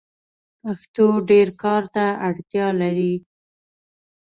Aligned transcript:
پښتو 0.61 1.05
ډير 1.29 1.47
کار 1.63 1.83
ته 1.95 2.05
اړتیا 2.27 2.67
لري. 2.81 3.13